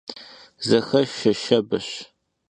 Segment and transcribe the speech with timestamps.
[0.67, 1.89] Zexeşşe şşebeş.